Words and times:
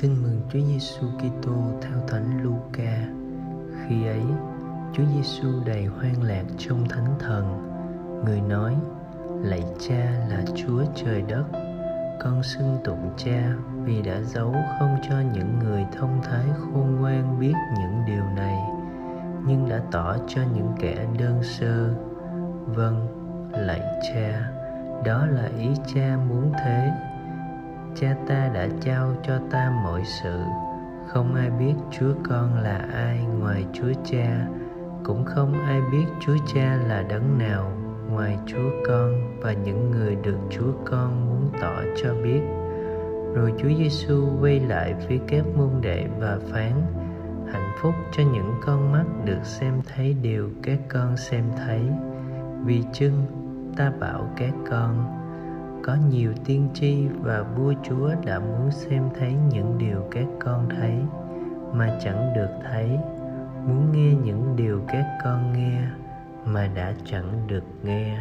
Tin 0.00 0.22
mừng 0.22 0.40
Chúa 0.52 0.58
Giêsu 0.58 1.06
Kitô 1.18 1.52
theo 1.82 1.98
Thánh 2.08 2.42
Luca. 2.42 2.98
Khi 3.86 4.06
ấy, 4.06 4.22
Chúa 4.92 5.02
Giêsu 5.14 5.48
đầy 5.66 5.84
hoan 5.84 6.12
lạc 6.22 6.44
trong 6.58 6.88
Thánh 6.88 7.14
Thần. 7.18 7.44
Người 8.24 8.40
nói: 8.40 8.74
Lạy 9.42 9.64
Cha 9.88 10.12
là 10.28 10.42
Chúa 10.54 10.84
trời 10.94 11.22
đất, 11.22 11.44
con 12.20 12.42
xưng 12.42 12.78
tụng 12.84 13.10
Cha 13.16 13.52
vì 13.84 14.02
đã 14.02 14.20
giấu 14.20 14.54
không 14.78 14.96
cho 15.08 15.16
những 15.34 15.58
người 15.58 15.84
thông 15.98 16.20
thái 16.22 16.44
khôn 16.58 16.96
ngoan 17.00 17.40
biết 17.40 17.54
những 17.78 18.02
điều 18.06 18.24
này, 18.36 18.58
nhưng 19.46 19.68
đã 19.68 19.80
tỏ 19.90 20.16
cho 20.28 20.42
những 20.54 20.72
kẻ 20.80 21.06
đơn 21.18 21.42
sơ. 21.42 21.94
Vâng, 22.66 23.08
lạy 23.52 23.82
Cha, 24.02 24.50
đó 25.04 25.26
là 25.26 25.48
ý 25.58 25.68
Cha 25.94 26.18
muốn 26.28 26.52
thế 26.58 26.90
cha 27.94 28.16
ta 28.26 28.50
đã 28.54 28.68
trao 28.80 29.14
cho 29.22 29.38
ta 29.50 29.72
mọi 29.84 30.02
sự. 30.04 30.40
Không 31.06 31.34
ai 31.34 31.50
biết 31.50 31.74
chúa 31.90 32.12
con 32.28 32.58
là 32.62 32.86
ai 32.92 33.18
ngoài 33.40 33.66
chúa 33.72 33.92
cha, 34.04 34.46
cũng 35.04 35.24
không 35.24 35.52
ai 35.52 35.80
biết 35.92 36.04
chúa 36.20 36.36
cha 36.54 36.78
là 36.88 37.04
đấng 37.08 37.38
nào 37.38 37.72
ngoài 38.10 38.38
chúa 38.46 38.70
con 38.86 39.40
và 39.40 39.52
những 39.52 39.90
người 39.90 40.16
được 40.16 40.38
chúa 40.50 40.72
con 40.84 41.26
muốn 41.26 41.50
tỏ 41.60 41.82
cho 42.02 42.14
biết. 42.22 42.40
Rồi 43.34 43.52
chúa 43.58 43.68
giêsu 43.78 44.28
quay 44.40 44.60
lại 44.60 44.94
phía 45.08 45.18
các 45.28 45.44
môn 45.56 45.70
đệ 45.80 46.06
và 46.18 46.38
phán, 46.52 46.72
hạnh 47.52 47.72
phúc 47.80 47.94
cho 48.12 48.22
những 48.32 48.54
con 48.66 48.92
mắt 48.92 49.04
được 49.24 49.44
xem 49.44 49.74
thấy 49.94 50.16
điều 50.22 50.50
các 50.62 50.78
con 50.88 51.16
xem 51.16 51.44
thấy. 51.56 51.80
Vì 52.64 52.82
chưng, 52.92 53.22
ta 53.76 53.92
bảo 54.00 54.28
các 54.36 54.52
con 54.70 55.14
có 55.82 55.96
nhiều 56.10 56.32
tiên 56.44 56.68
tri 56.74 57.06
và 57.08 57.42
vua 57.42 57.74
chúa 57.82 58.10
đã 58.26 58.38
muốn 58.38 58.70
xem 58.70 59.08
thấy 59.18 59.34
những 59.50 59.78
điều 59.78 60.08
các 60.10 60.26
con 60.40 60.68
thấy, 60.68 60.94
mà 61.72 61.98
chẳng 62.00 62.32
được 62.36 62.50
thấy. 62.70 62.88
Muốn 63.66 63.92
nghe 63.92 64.14
những 64.24 64.56
điều 64.56 64.80
các 64.88 65.18
con 65.24 65.52
nghe, 65.52 65.80
mà 66.44 66.68
đã 66.74 66.92
chẳng 67.04 67.46
được 67.46 67.64
nghe. 67.82 68.18